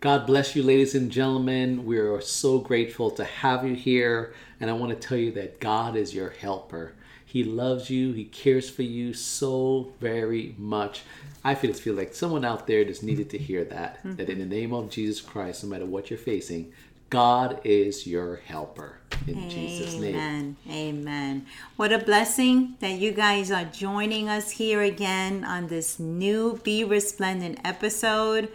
God 0.00 0.26
bless 0.26 0.56
you, 0.56 0.62
ladies 0.62 0.94
and 0.94 1.10
gentlemen. 1.10 1.84
We 1.84 1.98
are 1.98 2.22
so 2.22 2.58
grateful 2.58 3.10
to 3.10 3.24
have 3.24 3.66
you 3.66 3.74
here. 3.74 4.32
And 4.58 4.70
I 4.70 4.72
want 4.72 4.98
to 4.98 5.08
tell 5.08 5.18
you 5.18 5.30
that 5.32 5.60
God 5.60 5.94
is 5.94 6.14
your 6.14 6.30
helper. 6.30 6.94
He 7.26 7.44
loves 7.44 7.90
you, 7.90 8.14
He 8.14 8.24
cares 8.24 8.70
for 8.70 8.82
you 8.82 9.12
so 9.12 9.92
very 10.00 10.54
much. 10.56 11.02
I 11.44 11.54
feel 11.54 11.74
feel 11.74 11.94
like 11.94 12.14
someone 12.14 12.46
out 12.46 12.66
there 12.66 12.82
just 12.82 13.02
needed 13.02 13.28
to 13.30 13.38
hear 13.38 13.62
that. 13.64 13.98
Mm-hmm. 13.98 14.14
That 14.16 14.30
in 14.30 14.38
the 14.38 14.46
name 14.46 14.72
of 14.72 14.88
Jesus 14.88 15.20
Christ, 15.20 15.64
no 15.64 15.68
matter 15.68 15.84
what 15.84 16.08
you're 16.08 16.18
facing, 16.18 16.72
God 17.10 17.60
is 17.62 18.06
your 18.06 18.36
helper. 18.36 19.00
In 19.26 19.36
Amen. 19.36 19.50
Jesus' 19.50 19.94
name. 19.96 20.14
Amen. 20.14 20.56
Amen. 20.70 21.46
What 21.76 21.92
a 21.92 21.98
blessing 21.98 22.76
that 22.80 22.92
you 22.92 23.12
guys 23.12 23.50
are 23.52 23.66
joining 23.66 24.30
us 24.30 24.52
here 24.52 24.80
again 24.80 25.44
on 25.44 25.66
this 25.66 25.98
new 25.98 26.58
Be 26.64 26.84
Resplendent 26.84 27.60
episode. 27.64 28.48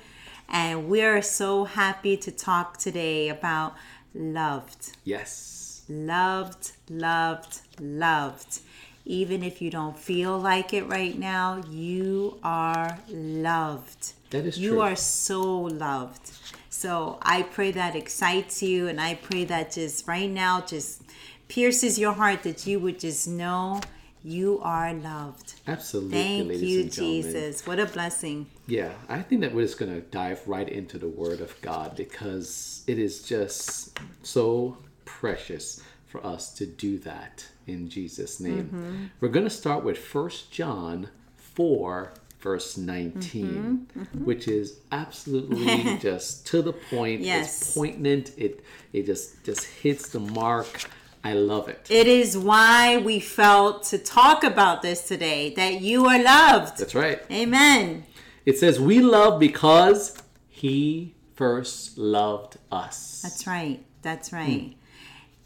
And 0.48 0.88
we're 0.88 1.22
so 1.22 1.66
happy 1.66 2.18
to 2.18 2.32
talk 2.32 2.78
today 2.78 3.30
about 3.30 3.76
loved. 4.14 4.96
Yes. 5.04 5.84
Loved, 5.90 6.72
loved, 6.90 7.62
loved. 7.80 8.60
Even 9.06 9.44
if 9.44 9.62
you 9.62 9.70
don't 9.70 9.98
feel 9.98 10.38
like 10.38 10.74
it 10.74 10.84
right 10.88 11.18
now, 11.18 11.62
you 11.70 12.40
are 12.44 12.98
loved. 13.10 14.14
That 14.32 14.46
is 14.46 14.58
you 14.58 14.70
true. 14.70 14.78
You 14.78 14.84
are 14.84 14.96
so 14.96 15.42
loved. 15.62 16.32
So 16.70 17.20
I 17.22 17.44
pray 17.44 17.72
that 17.72 17.96
excites 17.96 18.64
you, 18.64 18.88
and 18.88 19.00
I 19.00 19.16
pray 19.16 19.46
that 19.46 19.72
just 19.72 20.08
right 20.08 20.30
now 20.30 20.62
just 20.62 21.04
pierces 21.48 22.00
your 22.00 22.14
heart 22.14 22.44
that 22.44 22.66
you 22.66 22.80
would 22.80 23.00
just 23.00 23.28
know 23.28 23.80
you 24.26 24.60
are 24.64 24.92
loved. 24.92 25.54
Absolutely. 25.68 26.12
Thank 26.12 26.62
you, 26.62 26.86
Jesus. 26.86 27.66
What 27.68 27.80
a 27.80 27.86
blessing. 27.86 28.48
Yeah, 28.66 28.92
I 29.08 29.22
think 29.22 29.42
that 29.42 29.54
we're 29.54 29.62
just 29.62 29.78
going 29.78 29.94
to 29.94 30.02
dive 30.02 30.42
right 30.48 30.68
into 30.68 30.98
the 30.98 31.08
Word 31.08 31.42
of 31.42 31.60
God 31.62 31.96
because 31.96 32.84
it 32.88 32.98
is 32.98 33.22
just 33.22 34.00
so 34.24 34.80
precious 35.06 35.84
for 36.08 36.26
us 36.26 36.52
to 36.56 36.66
do 36.66 36.98
that 37.00 37.46
in 37.68 37.88
Jesus' 37.88 38.40
name. 38.40 38.66
Mm-hmm. 38.66 39.06
We're 39.20 39.30
going 39.30 39.46
to 39.46 39.52
start 39.52 39.84
with 39.84 39.98
First 40.00 40.52
John 40.52 41.10
4, 41.38 42.12
verse 42.40 42.78
19, 42.78 43.46
mm-hmm, 43.46 44.00
mm-hmm. 44.00 44.26
which 44.26 44.48
is 44.48 44.80
absolutely 44.92 45.98
just 46.02 46.48
to 46.48 46.64
the 46.64 46.74
point. 46.74 47.22
Yes. 47.22 47.62
It's 47.62 47.76
poignant. 47.76 48.32
It, 48.38 48.64
it 48.92 49.06
just, 49.06 49.44
just 49.44 49.66
hits 49.66 50.10
the 50.10 50.20
mark 50.20 50.90
I 51.26 51.34
love 51.34 51.68
it. 51.70 51.88
It 51.90 52.06
is 52.06 52.38
why 52.38 52.98
we 52.98 53.20
felt 53.20 53.82
to 53.86 53.98
talk 53.98 54.44
about 54.44 54.84
this 54.84 55.08
today 55.08 55.56
that 55.56 55.82
you 55.82 56.06
are 56.06 56.22
loved. 56.22 56.78
That's 56.78 56.94
right. 56.94 57.20
Amen. 57.32 58.06
It 58.46 58.60
says, 58.60 58.80
We 58.80 59.02
love 59.02 59.40
because 59.40 60.16
He 60.50 61.16
first 61.34 61.98
loved 61.98 62.58
us. 62.72 63.24
That's 63.24 63.48
right. 63.48 63.84
That's 64.04 64.32
right. 64.32 64.76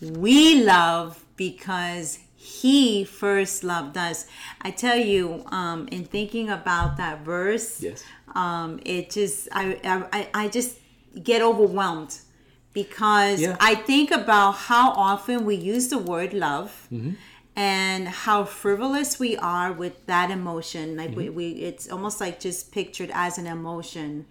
Mm. 0.01 0.17
We 0.17 0.65
love 0.65 1.23
because 1.37 2.19
He 2.35 3.05
first 3.05 3.63
loved 3.63 3.97
us. 3.97 4.27
I 4.61 4.71
tell 4.71 4.97
you, 4.97 5.45
um, 5.47 5.87
in 5.93 6.03
thinking 6.03 6.49
about 6.49 6.97
that 6.97 7.21
verse, 7.23 7.81
yes, 7.81 8.03
um, 8.35 8.81
it 8.85 9.11
just 9.11 9.47
I, 9.53 9.79
I 10.13 10.27
I 10.33 10.47
just 10.49 10.77
get 11.23 11.41
overwhelmed 11.41 12.19
because 12.83 13.41
yeah. 13.41 13.57
I 13.59 13.75
think 13.75 14.09
about 14.09 14.53
how 14.53 14.91
often 14.91 15.45
we 15.45 15.55
use 15.55 15.89
the 15.89 15.97
word 15.97 16.33
love 16.33 16.87
mm-hmm. 16.91 17.11
and 17.55 18.07
how 18.07 18.45
frivolous 18.45 19.19
we 19.19 19.35
are 19.37 19.73
with 19.73 20.05
that 20.05 20.31
emotion. 20.31 20.95
Like 20.95 21.09
mm-hmm. 21.09 21.17
we, 21.17 21.29
we, 21.29 21.49
it's 21.69 21.91
almost 21.91 22.21
like 22.21 22.39
just 22.39 22.71
pictured 22.71 23.11
as 23.13 23.37
an 23.37 23.47
emotion. 23.47 24.27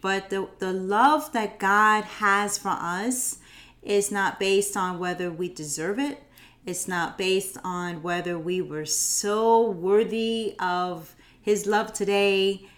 But 0.00 0.30
the, 0.30 0.48
the 0.60 0.72
love 0.72 1.32
that 1.32 1.58
God 1.58 2.04
has 2.04 2.56
for 2.56 2.76
us 2.78 3.38
is 3.82 4.12
not 4.12 4.38
based 4.38 4.76
on 4.76 5.00
whether 5.00 5.30
we 5.30 5.48
deserve 5.48 5.98
it. 5.98 6.22
It's 6.64 6.86
not 6.86 7.18
based 7.18 7.56
on 7.64 8.02
whether 8.02 8.38
we 8.38 8.60
were 8.60 8.86
so 8.86 9.70
worthy 9.70 10.54
of 10.60 11.16
His 11.40 11.66
love 11.66 11.92
today 11.92 12.68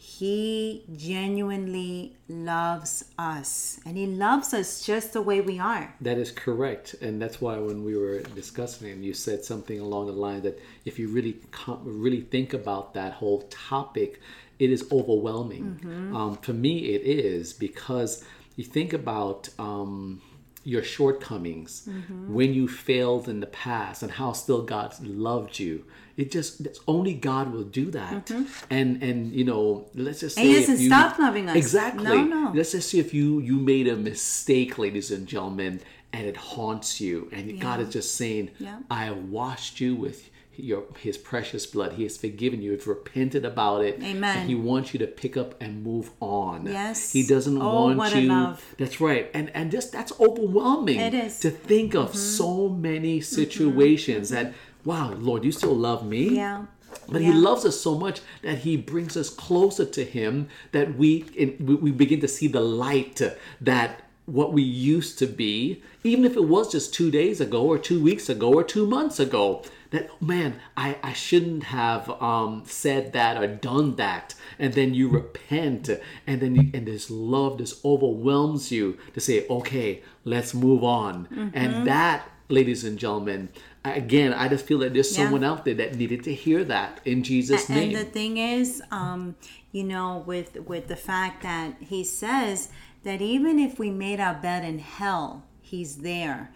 he 0.00 0.84
genuinely 0.96 2.14
loves 2.28 3.04
us 3.18 3.80
and 3.84 3.96
he 3.96 4.06
loves 4.06 4.54
us 4.54 4.86
just 4.86 5.12
the 5.12 5.20
way 5.20 5.40
we 5.40 5.58
are. 5.58 5.92
That 6.00 6.18
is 6.18 6.30
correct. 6.30 6.94
And 7.02 7.20
that's 7.20 7.40
why 7.40 7.58
when 7.58 7.84
we 7.84 7.96
were 7.96 8.20
discussing 8.20 8.88
it, 8.88 8.98
you 8.98 9.12
said 9.12 9.44
something 9.44 9.80
along 9.80 10.06
the 10.06 10.12
line 10.12 10.42
that 10.42 10.60
if 10.84 11.00
you 11.00 11.08
really 11.08 11.40
really 11.82 12.20
think 12.20 12.54
about 12.54 12.94
that 12.94 13.14
whole 13.14 13.42
topic, 13.50 14.20
it 14.60 14.70
is 14.70 14.86
overwhelming. 14.92 15.80
Mm-hmm. 15.82 16.16
Um, 16.16 16.36
for 16.36 16.52
me, 16.52 16.94
it 16.94 17.02
is 17.02 17.52
because 17.52 18.24
you 18.54 18.62
think 18.62 18.92
about 18.92 19.48
um, 19.58 20.22
your 20.64 20.82
shortcomings, 20.82 21.88
mm-hmm. 21.88 22.32
when 22.32 22.52
you 22.52 22.68
failed 22.68 23.28
in 23.28 23.40
the 23.40 23.46
past, 23.46 24.02
and 24.02 24.12
how 24.12 24.32
still 24.32 24.62
God 24.62 24.94
loved 25.00 25.58
you. 25.58 25.84
It 26.16 26.32
just 26.32 26.66
only 26.86 27.14
God 27.14 27.52
will 27.52 27.64
do 27.64 27.90
that. 27.92 28.26
Mm-hmm. 28.26 28.44
And 28.70 29.02
and 29.02 29.32
you 29.32 29.44
know, 29.44 29.88
let's 29.94 30.20
just 30.20 30.36
say 30.36 30.42
and 30.42 30.50
He 30.50 30.60
doesn't 30.60 30.80
you, 30.80 30.88
stop 30.88 31.18
loving 31.18 31.48
us. 31.48 31.56
Exactly. 31.56 32.04
No, 32.04 32.24
no. 32.24 32.52
Let's 32.54 32.72
just 32.72 32.90
see 32.90 32.98
if 32.98 33.14
you 33.14 33.40
you 33.40 33.56
made 33.56 33.88
a 33.88 33.96
mistake, 33.96 34.78
ladies 34.78 35.10
and 35.10 35.26
gentlemen, 35.26 35.80
and 36.12 36.26
it 36.26 36.36
haunts 36.36 37.00
you, 37.00 37.28
and 37.32 37.50
yeah. 37.50 37.62
God 37.62 37.80
is 37.80 37.90
just 37.90 38.14
saying, 38.16 38.50
yeah. 38.58 38.80
"I 38.90 39.10
washed 39.12 39.80
you 39.80 39.94
with." 39.94 40.30
Your 40.58 40.84
his 40.98 41.16
precious 41.16 41.66
blood. 41.66 41.92
He 41.92 42.02
has 42.02 42.16
forgiven 42.16 42.60
you. 42.60 42.74
If 42.74 42.86
you 42.86 42.92
repented 42.92 43.44
about 43.44 43.84
it. 43.84 44.02
Amen. 44.02 44.46
he 44.46 44.54
wants 44.54 44.92
you 44.92 44.98
to 44.98 45.06
pick 45.06 45.36
up 45.36 45.54
and 45.60 45.82
move 45.82 46.10
on. 46.20 46.66
Yes. 46.66 47.12
He 47.12 47.22
doesn't 47.26 47.60
oh, 47.60 47.94
want 47.94 48.14
you. 48.14 48.56
That's 48.76 49.00
right. 49.00 49.30
And 49.32 49.50
and 49.54 49.70
just 49.70 49.92
that's 49.92 50.12
overwhelming. 50.20 50.98
It 51.00 51.14
is. 51.14 51.38
To 51.40 51.50
think 51.50 51.94
of 51.94 52.08
mm-hmm. 52.08 52.18
so 52.18 52.68
many 52.68 53.20
mm-hmm. 53.20 53.24
situations 53.24 54.30
mm-hmm. 54.30 54.44
that 54.44 54.54
wow, 54.84 55.12
Lord, 55.12 55.44
you 55.44 55.52
still 55.52 55.76
love 55.76 56.06
me? 56.06 56.36
Yeah. 56.36 56.66
But 57.08 57.22
yeah. 57.22 57.32
he 57.32 57.34
loves 57.34 57.64
us 57.64 57.80
so 57.80 57.94
much 57.94 58.20
that 58.42 58.58
he 58.58 58.76
brings 58.76 59.16
us 59.16 59.30
closer 59.30 59.84
to 59.84 60.04
him 60.04 60.48
that 60.72 60.96
we 60.96 61.24
we 61.60 61.90
begin 61.90 62.20
to 62.20 62.28
see 62.28 62.48
the 62.48 62.60
light 62.60 63.20
that 63.60 64.02
what 64.26 64.52
we 64.52 64.62
used 64.62 65.18
to 65.18 65.26
be, 65.26 65.82
even 66.04 66.24
if 66.26 66.36
it 66.36 66.44
was 66.44 66.70
just 66.70 66.92
two 66.92 67.10
days 67.10 67.40
ago 67.40 67.64
or 67.64 67.78
two 67.78 68.02
weeks 68.02 68.28
ago 68.28 68.52
or 68.52 68.62
two 68.62 68.86
months 68.86 69.18
ago 69.18 69.62
that 69.90 70.10
man 70.20 70.60
i 70.76 70.96
i 71.02 71.12
shouldn't 71.12 71.64
have 71.64 72.10
um 72.22 72.62
said 72.66 73.12
that 73.12 73.36
or 73.36 73.46
done 73.46 73.96
that 73.96 74.34
and 74.58 74.74
then 74.74 74.94
you 74.94 75.08
repent 75.08 75.88
and 76.26 76.40
then 76.40 76.54
you, 76.54 76.70
and 76.74 76.86
this 76.86 77.10
love 77.10 77.58
this 77.58 77.80
overwhelms 77.84 78.70
you 78.70 78.98
to 79.14 79.20
say 79.20 79.46
okay 79.48 80.02
let's 80.24 80.54
move 80.54 80.84
on 80.84 81.26
mm-hmm. 81.26 81.48
and 81.54 81.86
that 81.86 82.28
ladies 82.48 82.84
and 82.84 82.98
gentlemen 82.98 83.48
again 83.84 84.32
i 84.32 84.48
just 84.48 84.66
feel 84.66 84.78
that 84.78 84.92
there's 84.92 85.16
yeah. 85.16 85.24
someone 85.24 85.44
out 85.44 85.64
there 85.64 85.74
that 85.74 85.94
needed 85.94 86.22
to 86.22 86.34
hear 86.34 86.64
that 86.64 87.00
in 87.04 87.22
jesus 87.22 87.68
name 87.68 87.94
and 87.94 88.06
the 88.06 88.10
thing 88.10 88.36
is 88.36 88.82
um 88.90 89.34
you 89.72 89.84
know 89.84 90.22
with 90.26 90.56
with 90.66 90.88
the 90.88 90.96
fact 90.96 91.42
that 91.42 91.74
he 91.80 92.04
says 92.04 92.70
that 93.04 93.20
even 93.20 93.58
if 93.58 93.78
we 93.78 93.90
made 93.90 94.20
our 94.20 94.34
bed 94.34 94.64
in 94.64 94.78
hell 94.78 95.44
he's 95.60 95.98
there 95.98 96.50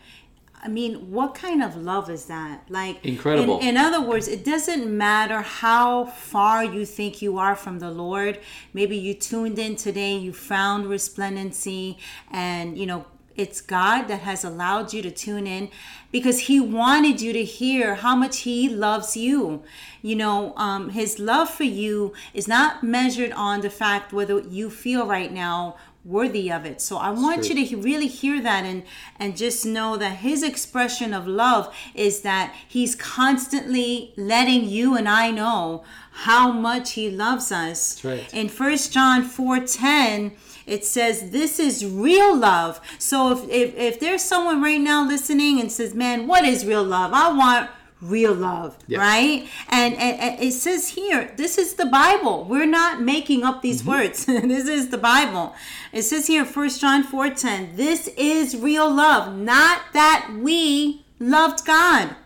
I 0.64 0.68
mean, 0.68 1.10
what 1.10 1.34
kind 1.34 1.60
of 1.60 1.76
love 1.76 2.08
is 2.08 2.26
that? 2.26 2.64
Like 2.68 3.04
incredible. 3.04 3.58
In, 3.58 3.70
in, 3.70 3.76
other 3.76 4.00
words, 4.00 4.28
it 4.28 4.44
doesn't 4.44 4.86
matter 4.96 5.40
how 5.40 6.04
far 6.04 6.64
you 6.64 6.86
think 6.86 7.20
you 7.20 7.36
are 7.36 7.56
from 7.56 7.80
the 7.80 7.90
Lord. 7.90 8.38
Maybe 8.72 8.96
you 8.96 9.12
tuned 9.14 9.58
in 9.58 9.74
today, 9.74 10.16
you 10.16 10.32
found 10.32 10.86
resplendency, 10.86 11.98
and 12.30 12.78
you 12.78 12.86
know 12.86 13.06
it's 13.36 13.60
God 13.60 14.02
that 14.08 14.20
has 14.20 14.44
allowed 14.44 14.92
you 14.92 15.02
to 15.02 15.10
tune 15.10 15.46
in 15.46 15.70
because 16.10 16.40
He 16.40 16.60
wanted 16.60 17.20
you 17.20 17.32
to 17.32 17.44
hear 17.44 17.96
how 17.96 18.14
much 18.14 18.40
He 18.40 18.68
loves 18.68 19.16
you. 19.16 19.62
You 20.00 20.16
know, 20.16 20.54
um, 20.56 20.90
His 20.90 21.18
love 21.18 21.50
for 21.50 21.64
you 21.64 22.12
is 22.34 22.46
not 22.46 22.84
measured 22.84 23.32
on 23.32 23.62
the 23.62 23.70
fact 23.70 24.12
whether 24.12 24.40
you 24.40 24.70
feel 24.70 25.06
right 25.06 25.32
now 25.32 25.76
worthy 26.04 26.50
of 26.50 26.64
it. 26.64 26.80
So 26.80 26.96
I 26.96 27.10
want 27.10 27.48
you 27.48 27.66
to 27.66 27.76
really 27.76 28.08
hear 28.08 28.40
that 28.42 28.64
and 28.64 28.82
and 29.18 29.36
just 29.36 29.64
know 29.64 29.96
that 29.96 30.18
his 30.18 30.42
expression 30.42 31.14
of 31.14 31.26
love 31.26 31.72
is 31.94 32.22
that 32.22 32.54
he's 32.66 32.94
constantly 32.94 34.12
letting 34.16 34.68
you 34.68 34.96
and 34.96 35.08
I 35.08 35.30
know 35.30 35.84
how 36.10 36.52
much 36.52 36.92
he 36.92 37.10
loves 37.10 37.52
us. 37.52 38.04
Right. 38.04 38.32
In 38.34 38.48
First 38.48 38.92
John 38.92 39.22
4:10 39.24 40.32
it 40.66 40.84
says 40.84 41.30
this 41.30 41.58
is 41.58 41.84
real 41.84 42.36
love. 42.36 42.80
So 42.98 43.32
if, 43.32 43.48
if 43.48 43.76
if 43.76 44.00
there's 44.00 44.22
someone 44.22 44.62
right 44.62 44.80
now 44.80 45.06
listening 45.06 45.60
and 45.60 45.70
says, 45.70 45.94
"Man, 45.94 46.26
what 46.26 46.44
is 46.44 46.64
real 46.64 46.84
love?" 46.84 47.12
I 47.12 47.32
want 47.32 47.70
real 48.02 48.34
love, 48.34 48.76
yes. 48.86 48.98
right? 48.98 49.48
And, 49.68 49.94
and, 49.94 50.20
and, 50.20 50.42
it 50.42 50.52
says 50.52 50.90
here, 50.90 51.32
this 51.36 51.56
is 51.56 51.74
the 51.74 51.86
Bible. 51.86 52.44
We're 52.44 52.66
not 52.66 53.00
making 53.00 53.44
up 53.44 53.62
these 53.62 53.80
mm-hmm. 53.80 53.90
words. 53.90 54.24
this 54.26 54.68
is 54.68 54.90
the 54.90 54.98
Bible. 54.98 55.54
It 55.92 56.02
says 56.02 56.26
here, 56.26 56.44
First 56.44 56.80
John 56.80 57.04
4:10, 57.04 57.76
this 57.76 58.08
is 58.16 58.56
real 58.56 58.92
love, 58.92 59.34
not 59.36 59.82
that 59.92 60.34
we 60.38 61.04
loved 61.18 61.64
God, 61.64 62.16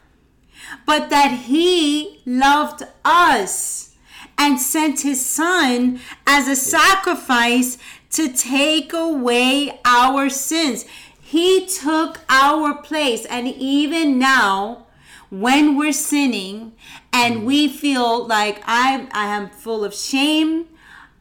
but 0.86 1.10
that 1.10 1.32
he 1.46 2.22
loved 2.24 2.82
us 3.04 3.94
and 4.38 4.60
sent 4.60 5.00
his 5.00 5.24
son 5.24 6.00
as 6.26 6.48
a 6.48 6.56
sacrifice 6.56 7.78
to 8.10 8.32
take 8.32 8.92
away 8.92 9.80
our 9.84 10.30
sins. 10.30 10.84
He 11.20 11.66
took 11.66 12.20
our 12.28 12.74
place. 12.74 13.24
And 13.26 13.48
even 13.48 14.18
now, 14.18 14.85
when 15.30 15.76
we're 15.76 15.92
sinning 15.92 16.72
and 17.12 17.38
mm. 17.38 17.44
we 17.44 17.68
feel 17.68 18.26
like 18.26 18.62
I, 18.66 19.08
I 19.12 19.26
am 19.26 19.50
full 19.50 19.84
of 19.84 19.94
shame, 19.94 20.66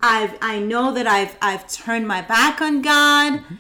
I've, 0.02 0.38
I 0.42 0.60
know 0.60 0.94
that 0.94 1.08
I've, 1.08 1.36
I've 1.42 1.68
turned 1.68 2.08
my 2.08 2.22
back 2.22 2.62
on 2.62 2.82
God. 2.82 3.40
Mm-hmm. 3.40 3.56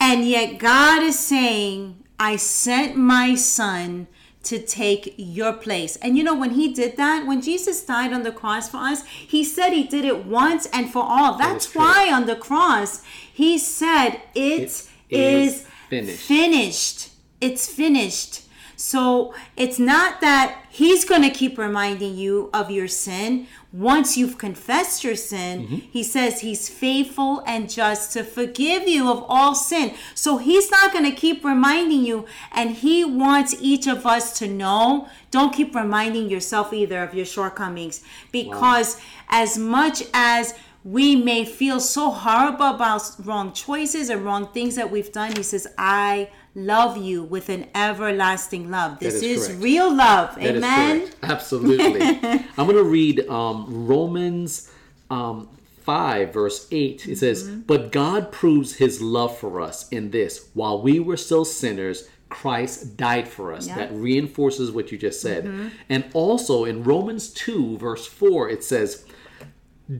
And 0.00 0.24
yet 0.24 0.58
God 0.58 1.02
is 1.02 1.18
saying, 1.18 2.02
I 2.18 2.36
sent 2.36 2.96
my 2.96 3.34
son 3.34 4.08
to 4.44 4.58
take 4.58 5.14
your 5.16 5.52
place. 5.52 5.96
And 5.96 6.16
you 6.16 6.24
know, 6.24 6.34
when 6.34 6.50
he 6.50 6.72
did 6.72 6.96
that, 6.96 7.26
when 7.26 7.40
Jesus 7.40 7.84
died 7.84 8.12
on 8.12 8.22
the 8.22 8.32
cross 8.32 8.68
for 8.68 8.78
us, 8.78 9.06
he 9.06 9.44
said 9.44 9.70
he 9.70 9.84
did 9.84 10.04
it 10.04 10.24
once 10.26 10.66
and 10.72 10.90
for 10.90 11.04
all. 11.06 11.38
That's 11.38 11.74
why 11.74 12.10
on 12.12 12.26
the 12.26 12.34
cross, 12.34 13.04
he 13.32 13.58
said, 13.58 14.20
It, 14.34 14.50
it 14.54 14.60
is, 14.60 14.88
is 15.10 15.66
finished. 15.88 16.26
finished. 16.26 17.08
It's 17.40 17.68
finished. 17.68 18.42
So 18.82 19.32
it's 19.56 19.78
not 19.78 20.20
that 20.22 20.64
he's 20.68 21.04
going 21.04 21.22
to 21.22 21.30
keep 21.30 21.56
reminding 21.56 22.16
you 22.16 22.50
of 22.52 22.68
your 22.68 22.88
sin. 22.88 23.46
Once 23.72 24.16
you've 24.16 24.38
confessed 24.38 25.04
your 25.04 25.14
sin, 25.14 25.62
mm-hmm. 25.62 25.76
he 25.76 26.02
says 26.02 26.40
he's 26.40 26.68
faithful 26.68 27.44
and 27.46 27.70
just 27.70 28.12
to 28.14 28.24
forgive 28.24 28.88
you 28.88 29.08
of 29.08 29.24
all 29.28 29.54
sin. 29.54 29.94
So 30.16 30.38
he's 30.38 30.68
not 30.72 30.92
going 30.92 31.04
to 31.04 31.12
keep 31.12 31.44
reminding 31.44 32.04
you. 32.04 32.26
And 32.50 32.72
he 32.72 33.04
wants 33.04 33.54
each 33.60 33.86
of 33.86 34.04
us 34.04 34.36
to 34.40 34.48
know 34.48 35.08
don't 35.30 35.54
keep 35.54 35.76
reminding 35.76 36.28
yourself 36.28 36.72
either 36.72 37.04
of 37.04 37.14
your 37.14 37.24
shortcomings 37.24 38.02
because 38.32 38.96
wow. 38.96 39.02
as 39.28 39.56
much 39.56 40.02
as 40.12 40.54
we 40.82 41.14
may 41.14 41.44
feel 41.44 41.78
so 41.78 42.10
horrible 42.10 42.66
about 42.66 43.08
wrong 43.20 43.52
choices 43.52 44.10
or 44.10 44.16
wrong 44.16 44.48
things 44.48 44.74
that 44.74 44.90
we've 44.90 45.12
done, 45.12 45.36
he 45.36 45.44
says, 45.44 45.68
I 45.78 46.30
love 46.54 46.96
you 46.96 47.22
with 47.22 47.48
an 47.48 47.66
everlasting 47.74 48.70
love. 48.70 48.98
This 48.98 49.22
is, 49.22 49.48
is 49.48 49.56
real 49.56 49.92
love. 49.94 50.34
That 50.36 50.56
Amen. 50.56 51.10
Absolutely. 51.22 52.02
I'm 52.58 52.66
going 52.66 52.76
to 52.76 52.84
read 52.84 53.26
um, 53.28 53.86
Romans 53.86 54.70
um, 55.10 55.48
5, 55.80 56.32
verse 56.32 56.68
8. 56.70 57.08
It 57.08 57.16
says, 57.16 57.44
mm-hmm. 57.44 57.60
But 57.60 57.92
God 57.92 58.32
proves 58.32 58.76
his 58.76 59.00
love 59.00 59.36
for 59.36 59.60
us 59.60 59.88
in 59.88 60.10
this 60.10 60.48
while 60.54 60.80
we 60.80 61.00
were 61.00 61.16
still 61.16 61.44
sinners, 61.44 62.08
Christ 62.28 62.96
died 62.96 63.28
for 63.28 63.52
us. 63.52 63.66
Yep. 63.66 63.76
That 63.76 63.92
reinforces 63.92 64.70
what 64.70 64.92
you 64.92 64.98
just 64.98 65.20
said. 65.20 65.44
Mm-hmm. 65.44 65.68
And 65.88 66.04
also 66.14 66.64
in 66.64 66.84
Romans 66.84 67.28
2, 67.30 67.78
verse 67.78 68.06
4, 68.06 68.48
it 68.48 68.64
says, 68.64 69.04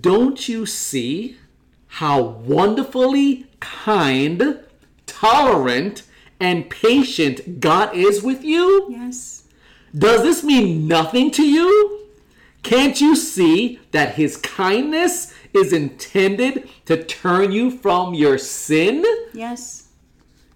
Don't 0.01 0.49
you 0.49 0.65
see 0.65 1.37
how 1.87 2.23
wonderfully 2.23 3.47
kind, 3.61 4.61
tolerant, 5.07 6.05
and 6.43 6.69
patient 6.69 7.61
God 7.61 7.95
is 7.95 8.23
with 8.23 8.43
you? 8.43 8.89
Yes. 8.91 9.45
Does 9.97 10.23
this 10.23 10.43
mean 10.43 10.89
nothing 10.89 11.31
to 11.33 11.43
you? 11.43 12.09
Can't 12.65 13.01
you 13.01 13.15
see 13.15 13.79
that 13.93 14.15
his 14.15 14.37
kindness 14.37 15.33
is 15.55 15.73
intended 15.73 16.69
to 16.87 17.03
turn 17.05 17.53
you 17.53 17.71
from 17.71 18.15
your 18.15 18.39
sin? 18.39 19.05
Yes. 19.33 19.89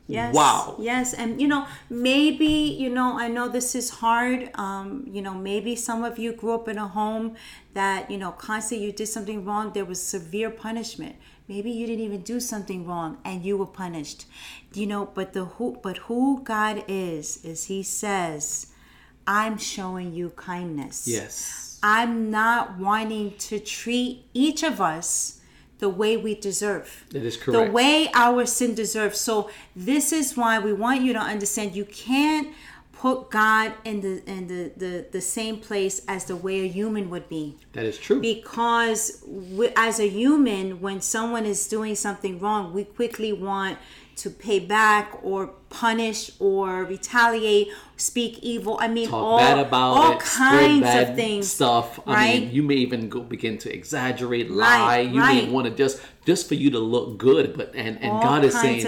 Yes. 0.08 0.34
Wow. 0.34 0.76
Yes. 0.78 1.14
And, 1.14 1.40
you 1.40 1.48
know, 1.48 1.66
maybe, 1.90 2.46
you 2.46 2.88
know, 2.88 3.18
I 3.18 3.28
know 3.28 3.48
this 3.48 3.74
is 3.74 3.90
hard. 3.90 4.50
Um, 4.54 5.04
you 5.10 5.20
know, 5.22 5.34
maybe 5.34 5.76
some 5.76 6.04
of 6.04 6.18
you 6.18 6.32
grew 6.32 6.54
up 6.54 6.68
in 6.68 6.78
a 6.78 6.86
home 6.88 7.36
that, 7.74 8.10
you 8.10 8.18
know, 8.18 8.30
constantly 8.32 8.86
you 8.86 8.92
did 8.92 9.06
something 9.06 9.44
wrong, 9.44 9.72
there 9.72 9.84
was 9.84 10.02
severe 10.02 10.50
punishment. 10.50 11.16
Maybe 11.48 11.70
you 11.70 11.86
didn't 11.86 12.04
even 12.04 12.22
do 12.22 12.40
something 12.40 12.86
wrong 12.86 13.18
and 13.24 13.44
you 13.44 13.56
were 13.56 13.66
punished. 13.66 14.26
You 14.74 14.86
know, 14.86 15.06
but 15.06 15.32
the 15.32 15.44
who 15.44 15.78
but 15.82 15.98
who 15.98 16.42
God 16.42 16.84
is 16.88 17.44
is 17.44 17.64
he 17.64 17.82
says, 17.82 18.68
I'm 19.26 19.58
showing 19.58 20.12
you 20.12 20.30
kindness. 20.30 21.06
Yes. 21.06 21.78
I'm 21.82 22.30
not 22.30 22.78
wanting 22.78 23.36
to 23.38 23.60
treat 23.60 24.24
each 24.34 24.62
of 24.62 24.80
us 24.80 25.40
the 25.78 25.88
way 25.88 26.16
we 26.16 26.34
deserve. 26.34 27.04
That 27.10 27.22
is 27.22 27.36
correct. 27.36 27.66
The 27.66 27.70
way 27.70 28.08
our 28.14 28.46
sin 28.46 28.74
deserves. 28.74 29.20
So 29.20 29.50
this 29.74 30.12
is 30.12 30.36
why 30.36 30.58
we 30.58 30.72
want 30.72 31.02
you 31.02 31.12
to 31.12 31.18
understand 31.18 31.76
you 31.76 31.84
can't 31.84 32.48
put 32.98 33.30
God 33.30 33.74
in 33.84 34.00
the 34.00 34.22
in 34.28 34.46
the, 34.48 34.72
the 34.76 35.06
the 35.12 35.20
same 35.20 35.58
place 35.58 36.02
as 36.08 36.24
the 36.24 36.36
way 36.36 36.60
a 36.60 36.68
human 36.68 37.10
would 37.10 37.28
be. 37.28 37.56
That 37.72 37.84
is 37.84 37.98
true. 37.98 38.20
Because 38.20 39.22
we, 39.26 39.68
as 39.76 40.00
a 40.00 40.08
human, 40.08 40.80
when 40.80 41.00
someone 41.00 41.44
is 41.44 41.68
doing 41.68 41.94
something 41.94 42.38
wrong, 42.38 42.72
we 42.72 42.84
quickly 42.84 43.32
want 43.32 43.78
to 44.16 44.30
pay 44.30 44.58
back 44.58 45.18
or 45.22 45.48
punish 45.68 46.30
or 46.38 46.84
retaliate, 46.84 47.68
speak 47.98 48.38
evil. 48.40 48.78
I 48.80 48.88
mean, 48.88 49.08
Talk 49.10 49.22
all, 49.22 49.38
bad 49.38 49.58
about 49.58 49.90
all 49.96 50.12
it, 50.12 50.20
kinds 50.20 50.88
of 50.94 51.14
things. 51.14 51.52
Stuff. 51.52 52.00
I 52.06 52.14
right? 52.14 52.40
mean, 52.40 52.50
you 52.50 52.62
may 52.62 52.76
even 52.76 53.10
go 53.10 53.20
begin 53.20 53.58
to 53.58 53.72
exaggerate, 53.72 54.50
lie. 54.50 54.80
Right, 54.80 55.08
you 55.08 55.20
right. 55.20 55.44
may 55.44 55.50
want 55.50 55.66
to 55.66 55.74
just 55.74 56.00
just 56.26 56.48
for 56.48 56.54
you 56.54 56.70
to 56.70 56.78
look 56.80 57.18
good, 57.18 57.56
but 57.56 57.72
and 57.74 58.02
and 58.02 58.10
all 58.12 58.22
God 58.22 58.44
is 58.44 58.60
saying, 58.60 58.82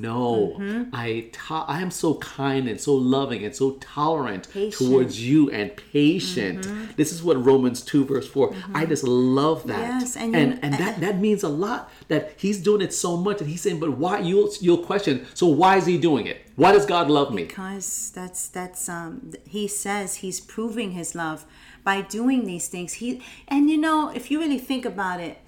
no, 0.00 0.56
mm-hmm. 0.58 0.94
I 0.94 1.28
to- 1.32 1.64
I 1.66 1.80
am 1.82 1.90
so 1.90 2.14
kind 2.14 2.68
and 2.68 2.80
so 2.80 2.94
loving 2.94 3.44
and 3.44 3.54
so 3.54 3.72
tolerant 3.80 4.48
patient. 4.50 4.88
towards 4.88 5.20
you 5.20 5.50
and 5.50 5.76
patient. 5.92 6.64
Mm-hmm. 6.64 6.92
This 6.96 7.12
is 7.12 7.20
what 7.20 7.44
Romans 7.44 7.82
two 7.82 8.04
verse 8.04 8.28
4 8.28 8.52
mm-hmm. 8.52 8.76
I 8.76 8.86
just 8.86 9.02
love 9.02 9.66
that. 9.66 10.00
Yes, 10.00 10.16
and 10.16 10.34
and, 10.36 10.52
you, 10.52 10.58
and 10.62 10.74
that 10.74 11.00
that 11.00 11.18
means 11.18 11.42
a 11.42 11.48
lot. 11.48 11.90
That 12.06 12.34
He's 12.36 12.62
doing 12.62 12.80
it 12.80 12.94
so 12.94 13.16
much, 13.16 13.40
and 13.40 13.50
He's 13.50 13.60
saying, 13.60 13.80
but 13.80 13.98
why 13.98 14.20
you'll 14.20 14.50
you'll 14.60 14.84
question. 14.84 15.26
So 15.34 15.48
why 15.48 15.76
is 15.78 15.86
He 15.86 15.98
doing 15.98 16.26
it? 16.26 16.46
Why 16.54 16.70
does 16.72 16.86
God 16.86 17.10
love 17.10 17.34
me? 17.34 17.44
Because 17.44 18.12
that's 18.14 18.46
that's 18.48 18.88
um 18.88 19.32
He 19.44 19.66
says 19.66 20.16
He's 20.16 20.38
proving 20.38 20.92
His 20.92 21.16
love 21.16 21.44
by 21.82 22.02
doing 22.02 22.44
these 22.46 22.68
things. 22.68 22.94
He 22.94 23.20
and 23.48 23.68
you 23.68 23.78
know 23.78 24.12
if 24.14 24.30
you 24.30 24.38
really 24.38 24.58
think 24.60 24.84
about 24.84 25.18
it 25.18 25.38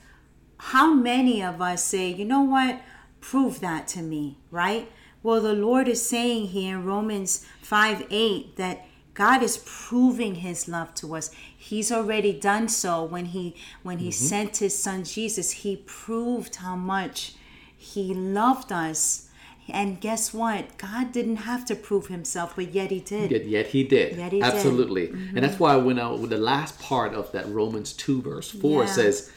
how 0.61 0.93
many 0.93 1.43
of 1.43 1.63
us 1.63 1.83
say, 1.83 2.11
you 2.11 2.25
know 2.25 2.43
what, 2.43 2.83
prove 3.21 3.61
that 3.61 3.89
to 3.89 4.03
me, 4.03 4.37
right? 4.51 4.93
Well, 5.23 5.41
the 5.41 5.55
Lord 5.55 5.89
is 5.89 6.07
saying 6.07 6.49
here 6.49 6.77
in 6.77 6.85
Romans 6.85 7.47
5 7.63 8.07
8 8.11 8.57
that 8.57 8.87
God 9.15 9.43
is 9.43 9.63
proving 9.65 10.37
his 10.37 10.69
love 10.69 10.95
to 10.97 11.17
us. 11.17 11.31
He's 11.57 11.91
already 11.91 12.33
done 12.33 12.69
so 12.69 13.05
when 13.05 13.27
he 13.27 13.57
when 13.83 13.99
he 13.99 14.09
mm-hmm. 14.09 14.25
sent 14.25 14.57
his 14.59 14.79
son 14.79 15.05
Jesus. 15.05 15.51
He 15.51 15.77
proved 15.87 16.57
how 16.57 16.77
much 16.77 17.35
he 17.77 18.15
loved 18.15 18.71
us. 18.71 19.29
And 19.69 20.01
guess 20.01 20.35
what? 20.35 20.77
God 20.79 21.13
didn't 21.13 21.37
have 21.37 21.65
to 21.67 21.77
prove 21.77 22.09
himself, 22.09 22.55
but 22.57 22.75
yet 22.75 22.91
he 22.91 23.01
did. 23.01 23.31
Yet, 23.31 23.47
yet 23.47 23.67
he 23.69 23.85
did. 23.85 24.17
Yet 24.17 24.33
he 24.33 24.43
Absolutely. 24.43 25.07
Did. 25.07 25.15
Mm-hmm. 25.15 25.37
And 25.37 25.45
that's 25.47 25.61
why 25.61 25.77
when 25.77 25.99
I, 25.99 26.11
when 26.11 26.29
the 26.29 26.39
last 26.39 26.81
part 26.81 27.15
of 27.15 27.31
that 27.33 27.49
Romans 27.49 27.93
2 27.93 28.23
verse 28.23 28.51
4 28.51 28.83
yeah. 28.83 28.89
says, 28.91 29.31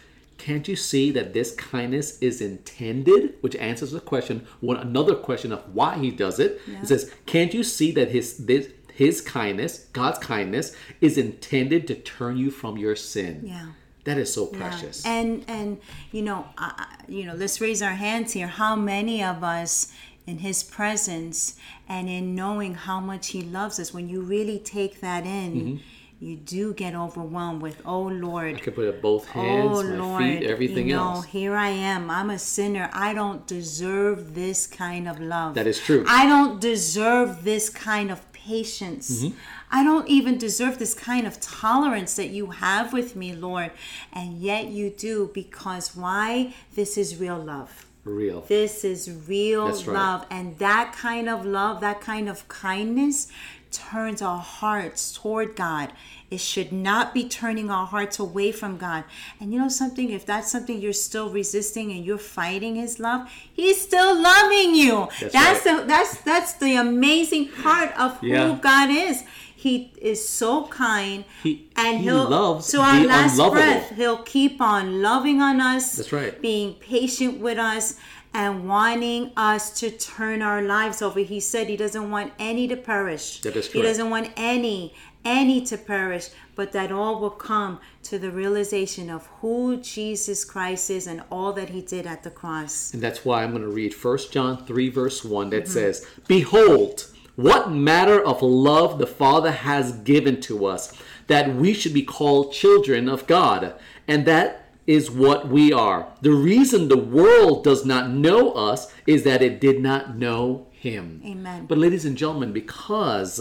can't 0.43 0.67
you 0.67 0.75
see 0.75 1.09
that 1.11 1.31
this 1.31 1.55
kindness 1.55 2.19
is 2.19 2.41
intended? 2.41 3.35
Which 3.39 3.55
answers 3.55 3.91
the 3.91 4.01
question, 4.01 4.45
one 4.59 4.75
another 4.75 5.15
question 5.15 5.53
of 5.53 5.63
why 5.73 5.97
he 5.97 6.11
does 6.11 6.37
it. 6.37 6.59
Yeah. 6.67 6.81
It 6.81 6.87
says, 6.87 7.13
Can't 7.25 7.53
you 7.53 7.63
see 7.63 7.93
that 7.93 8.11
his 8.11 8.45
this 8.45 8.67
his 8.93 9.21
kindness, 9.21 9.87
God's 9.93 10.19
kindness, 10.19 10.75
is 10.99 11.17
intended 11.17 11.87
to 11.87 11.95
turn 11.95 12.35
you 12.35 12.51
from 12.51 12.77
your 12.77 12.93
sin? 12.97 13.43
Yeah. 13.45 13.67
That 14.03 14.17
is 14.17 14.33
so 14.33 14.47
precious. 14.47 15.05
Yeah. 15.05 15.13
And 15.13 15.45
and 15.47 15.79
you 16.11 16.21
know, 16.21 16.47
uh, 16.57 16.87
you 17.07 17.23
know, 17.25 17.35
let's 17.35 17.61
raise 17.61 17.81
our 17.81 17.95
hands 17.95 18.33
here. 18.33 18.47
How 18.47 18.75
many 18.75 19.23
of 19.23 19.45
us 19.45 19.93
in 20.27 20.39
his 20.39 20.61
presence 20.61 21.57
and 21.87 22.09
in 22.09 22.35
knowing 22.35 22.75
how 22.75 22.99
much 22.99 23.29
he 23.29 23.41
loves 23.41 23.79
us 23.79 23.93
when 23.93 24.09
you 24.09 24.21
really 24.21 24.59
take 24.59 24.99
that 24.99 25.25
in, 25.25 25.53
mm-hmm 25.53 25.77
you 26.19 26.37
do 26.37 26.73
get 26.73 26.95
overwhelmed 26.95 27.61
with, 27.61 27.81
oh 27.85 28.03
Lord. 28.03 28.55
I 28.55 28.59
could 28.59 28.75
put 28.75 28.87
up 28.87 29.01
both 29.01 29.27
hands, 29.27 29.77
oh, 29.77 29.83
my 29.83 29.95
Lord, 29.95 30.23
feet, 30.23 30.43
everything 30.43 30.87
you 30.87 30.95
know, 30.95 31.15
else. 31.15 31.25
Here 31.25 31.55
I 31.55 31.69
am. 31.69 32.09
I'm 32.09 32.29
a 32.29 32.39
sinner. 32.39 32.89
I 32.93 33.13
don't 33.13 33.45
deserve 33.45 34.33
this 34.33 34.65
kind 34.65 35.07
of 35.07 35.19
love. 35.19 35.55
That 35.55 35.67
is 35.67 35.79
true. 35.79 36.05
I 36.07 36.25
don't 36.25 36.61
deserve 36.61 37.43
this 37.43 37.69
kind 37.69 38.09
of 38.09 38.31
patience. 38.31 39.23
Mm-hmm. 39.23 39.37
I 39.71 39.83
don't 39.83 40.07
even 40.07 40.37
deserve 40.37 40.77
this 40.77 40.93
kind 40.93 41.25
of 41.25 41.39
tolerance 41.39 42.15
that 42.15 42.29
you 42.29 42.51
have 42.51 42.93
with 42.93 43.15
me, 43.15 43.33
Lord. 43.33 43.71
And 44.11 44.37
yet 44.37 44.67
you 44.67 44.91
do 44.91 45.31
because 45.33 45.95
why? 45.95 46.53
This 46.75 46.97
is 46.97 47.17
real 47.17 47.37
love. 47.37 47.87
Real. 48.05 48.41
This 48.41 48.83
is 48.83 49.09
real 49.27 49.69
right. 49.69 49.87
love. 49.87 50.25
And 50.29 50.57
that 50.59 50.93
kind 50.93 51.29
of 51.29 51.45
love, 51.45 51.79
that 51.81 52.01
kind 52.01 52.27
of 52.27 52.47
kindness 52.49 53.29
turns 53.73 54.21
our 54.21 54.39
hearts 54.39 55.11
toward 55.13 55.55
God. 55.55 55.91
It 56.29 56.39
should 56.39 56.71
not 56.71 57.13
be 57.13 57.27
turning 57.27 57.69
our 57.69 57.85
hearts 57.85 58.17
away 58.19 58.51
from 58.51 58.77
God. 58.77 59.03
And 59.39 59.53
you 59.53 59.59
know 59.59 59.69
something? 59.69 60.09
If 60.09 60.25
that's 60.25 60.51
something 60.51 60.79
you're 60.79 60.93
still 60.93 61.29
resisting 61.29 61.91
and 61.91 62.03
you're 62.05 62.17
fighting 62.17 62.75
His 62.75 62.99
love, 62.99 63.29
He's 63.51 63.79
still 63.81 64.19
loving 64.19 64.73
you. 64.75 65.07
That's 65.19 65.33
that's 65.33 65.65
right. 65.65 65.81
the 65.81 65.85
that's 65.87 66.21
that's 66.21 66.53
the 66.53 66.75
amazing 66.75 67.49
part 67.49 67.97
of 67.99 68.17
who 68.19 68.27
yeah. 68.27 68.59
God 68.61 68.89
is. 68.89 69.23
He 69.55 69.93
is 70.01 70.27
so 70.27 70.67
kind, 70.67 71.23
He- 71.41 71.69
and 71.77 71.99
he 71.99 72.03
he'll 72.05 72.27
loves 72.29 72.67
to 72.71 72.79
our 72.81 72.99
last 73.05 73.33
unlovable. 73.33 73.55
breath. 73.61 73.91
He'll 73.95 74.23
keep 74.23 74.59
on 74.59 75.01
loving 75.01 75.41
on 75.41 75.61
us. 75.61 75.95
That's 75.95 76.11
right. 76.11 76.41
Being 76.41 76.73
patient 76.73 77.39
with 77.39 77.57
us 77.57 77.95
and 78.33 78.67
wanting 78.67 79.31
us 79.37 79.79
to 79.79 79.91
turn 79.91 80.41
our 80.41 80.61
lives 80.61 81.01
over. 81.01 81.19
He 81.19 81.39
said 81.39 81.67
he 81.67 81.77
doesn't 81.77 82.09
want 82.09 82.33
any 82.39 82.67
to 82.67 82.75
perish. 82.75 83.41
That 83.41 83.55
is 83.55 83.65
correct. 83.67 83.73
He 83.75 83.81
doesn't 83.81 84.09
want 84.09 84.31
any 84.35 84.93
any 85.25 85.61
to 85.65 85.77
perish, 85.77 86.29
but 86.53 86.73
that 86.73 86.91
all 86.91 87.19
will 87.19 87.29
come 87.29 87.79
to 88.03 88.19
the 88.19 88.29
realization 88.29 89.09
of 89.09 89.25
who 89.39 89.77
Jesus 89.77 90.43
Christ 90.43 90.89
is 90.89 91.07
and 91.07 91.23
all 91.31 91.53
that 91.53 91.69
he 91.69 91.81
did 91.81 92.05
at 92.05 92.23
the 92.23 92.29
cross. 92.29 92.93
And 92.93 93.01
that's 93.01 93.23
why 93.23 93.43
I'm 93.43 93.51
going 93.51 93.61
to 93.63 93.69
read 93.69 93.93
1 93.93 94.17
John 94.31 94.65
3, 94.65 94.89
verse 94.89 95.23
1 95.23 95.49
that 95.51 95.63
Mm-hmm. 95.63 95.71
says, 95.71 96.05
Behold, 96.27 97.09
what 97.35 97.71
matter 97.71 98.21
of 98.21 98.41
love 98.41 98.99
the 98.99 99.07
Father 99.07 99.51
has 99.51 99.93
given 99.99 100.41
to 100.41 100.65
us, 100.65 100.93
that 101.27 101.55
we 101.55 101.73
should 101.73 101.93
be 101.93 102.03
called 102.03 102.51
children 102.51 103.07
of 103.07 103.25
God. 103.25 103.73
And 104.07 104.25
that 104.25 104.62
is 104.85 105.09
what 105.09 105.47
we 105.47 105.71
are. 105.71 106.07
The 106.21 106.33
reason 106.33 106.87
the 106.87 106.97
world 106.97 107.63
does 107.63 107.85
not 107.85 108.09
know 108.09 108.51
us 108.51 108.93
is 109.07 109.23
that 109.23 109.41
it 109.41 109.61
did 109.61 109.81
not 109.81 110.17
know 110.17 110.67
Him. 110.71 111.21
Amen. 111.25 111.65
But, 111.67 111.77
ladies 111.77 112.05
and 112.05 112.17
gentlemen, 112.17 112.51
because 112.51 113.39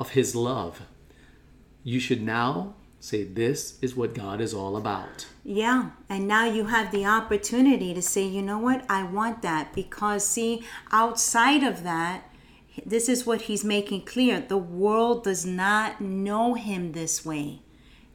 of 0.00 0.10
His 0.10 0.34
love, 0.34 0.82
you 1.84 2.00
should 2.00 2.22
now 2.22 2.74
say, 2.98 3.24
This 3.24 3.78
is 3.80 3.96
what 3.96 4.14
God 4.14 4.40
is 4.40 4.54
all 4.54 4.76
about. 4.76 5.26
Yeah, 5.44 5.90
and 6.08 6.28
now 6.28 6.44
you 6.44 6.66
have 6.66 6.92
the 6.92 7.04
opportunity 7.04 7.94
to 7.94 8.02
say, 8.02 8.24
you 8.24 8.42
know 8.42 8.58
what, 8.58 8.84
I 8.88 9.02
want 9.02 9.42
that. 9.42 9.72
Because, 9.74 10.24
see, 10.26 10.62
outside 10.92 11.64
of 11.64 11.82
that, 11.82 12.24
this 12.86 13.08
is 13.08 13.26
what 13.26 13.42
he's 13.42 13.64
making 13.64 14.04
clear 14.04 14.40
the 14.40 14.56
world 14.56 15.24
does 15.24 15.44
not 15.44 16.00
know 16.00 16.54
him 16.54 16.92
this 16.92 17.24
way. 17.24 17.61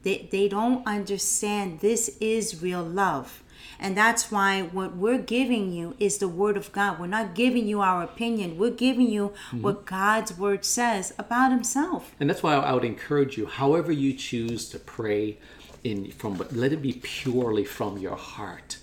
They, 0.02 0.28
they 0.30 0.48
don't 0.48 0.86
understand 0.86 1.80
this 1.80 2.16
is 2.20 2.62
real 2.62 2.82
love. 2.82 3.42
And 3.80 3.96
that's 3.96 4.32
why 4.32 4.62
what 4.62 4.96
we're 4.96 5.18
giving 5.18 5.72
you 5.72 5.94
is 6.00 6.18
the 6.18 6.28
word 6.28 6.56
of 6.56 6.72
God. 6.72 6.98
We're 6.98 7.06
not 7.06 7.34
giving 7.34 7.68
you 7.68 7.80
our 7.80 8.02
opinion. 8.02 8.58
We're 8.58 8.70
giving 8.70 9.08
you 9.08 9.32
what 9.52 9.86
God's 9.86 10.36
word 10.36 10.64
says 10.64 11.12
about 11.18 11.52
himself. 11.52 12.12
And 12.18 12.28
that's 12.28 12.42
why 12.42 12.54
I 12.54 12.72
would 12.72 12.84
encourage 12.84 13.36
you, 13.36 13.46
however 13.46 13.92
you 13.92 14.14
choose 14.14 14.68
to 14.70 14.78
pray, 14.78 15.38
in 15.84 16.10
from 16.10 16.34
but 16.34 16.52
let 16.52 16.72
it 16.72 16.82
be 16.82 17.00
purely 17.02 17.64
from 17.64 17.98
your 17.98 18.16
heart. 18.16 18.78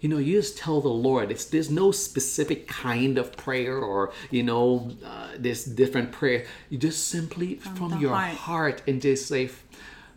You 0.00 0.08
know, 0.08 0.18
you 0.18 0.40
just 0.40 0.58
tell 0.58 0.80
the 0.80 0.88
Lord. 0.88 1.30
It's 1.30 1.44
there's 1.44 1.70
no 1.70 1.92
specific 1.92 2.66
kind 2.66 3.18
of 3.18 3.36
prayer 3.36 3.78
or 3.78 4.12
you 4.32 4.42
know, 4.42 4.90
uh, 5.06 5.28
this 5.38 5.64
different 5.64 6.10
prayer. 6.10 6.44
You 6.70 6.78
just 6.78 7.06
simply 7.06 7.54
from, 7.54 7.90
the 7.90 7.98
your 7.98 8.14
heart. 8.14 8.34
heart. 8.34 8.82
and 8.88 9.00
just 9.00 9.28
say, 9.28 9.48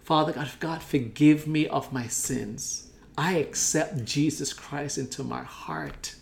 Father 0.05 0.33
God, 0.33 0.51
God, 0.59 0.83
forgive 0.83 1.47
me 1.47 1.67
of 1.67 1.91
my 1.91 2.05
sins. 2.05 2.91
I 3.17 3.37
accept 3.37 4.05
Jesus 4.05 4.53
Christ 4.53 4.99
into 4.99 5.23
my 5.23 5.41
heart 5.41 6.13